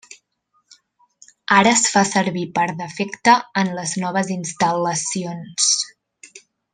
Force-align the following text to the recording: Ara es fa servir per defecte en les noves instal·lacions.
Ara 1.57 1.73
es 1.79 1.83
fa 1.97 2.03
servir 2.13 2.45
per 2.57 2.65
defecte 2.81 3.35
en 3.65 3.69
les 3.81 3.93
noves 4.07 4.33
instal·lacions. 4.39 5.69